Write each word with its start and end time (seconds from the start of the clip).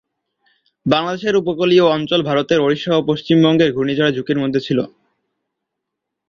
বাংলাদেশের 0.85 1.35
উপকূলীয় 1.35 1.85
অঞ্চল, 1.87 2.19
ভারতের 2.23 2.59
ওড়িশা 2.61 2.91
ও 2.95 3.01
পশ্চিমবঙ্গ 3.09 3.61
ঘূর্ণিঝড়ের 3.75 4.15
ঝুঁকির 4.15 4.41
মধ্যে 4.43 4.59
ছিল। 4.59 4.79